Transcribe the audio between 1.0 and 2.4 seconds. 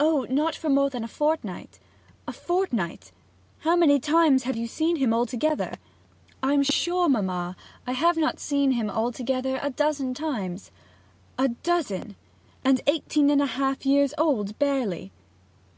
a fortnight.' 'A